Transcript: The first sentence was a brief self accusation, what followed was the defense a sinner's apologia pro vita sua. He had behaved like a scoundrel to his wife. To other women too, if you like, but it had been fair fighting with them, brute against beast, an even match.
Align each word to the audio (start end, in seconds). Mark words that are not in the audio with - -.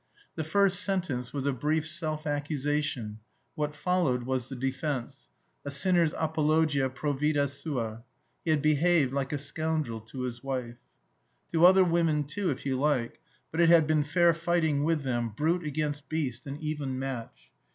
The 0.33 0.43
first 0.43 0.79
sentence 0.81 1.31
was 1.31 1.45
a 1.45 1.53
brief 1.53 1.87
self 1.87 2.25
accusation, 2.25 3.19
what 3.53 3.75
followed 3.75 4.23
was 4.23 4.49
the 4.49 4.55
defense 4.55 5.29
a 5.63 5.69
sinner's 5.69 6.11
apologia 6.17 6.89
pro 6.89 7.13
vita 7.13 7.47
sua. 7.47 7.99
He 8.43 8.49
had 8.49 8.63
behaved 8.63 9.13
like 9.13 9.31
a 9.31 9.37
scoundrel 9.37 10.01
to 10.01 10.21
his 10.21 10.41
wife. 10.43 10.79
To 11.53 11.65
other 11.67 11.83
women 11.83 12.23
too, 12.23 12.49
if 12.49 12.65
you 12.65 12.79
like, 12.79 13.19
but 13.51 13.61
it 13.61 13.69
had 13.69 13.85
been 13.85 14.03
fair 14.03 14.33
fighting 14.33 14.83
with 14.83 15.03
them, 15.03 15.33
brute 15.37 15.63
against 15.63 16.09
beast, 16.09 16.47
an 16.47 16.57
even 16.59 16.97
match. 16.97 17.51